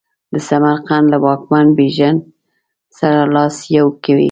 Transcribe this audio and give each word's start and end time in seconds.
د 0.31 0.35
سمرقند 0.47 1.05
له 1.13 1.17
واکمن 1.25 1.67
بیژن 1.77 2.15
سره 2.97 3.21
لاس 3.35 3.55
یو 3.77 3.87
کوي. 4.03 4.19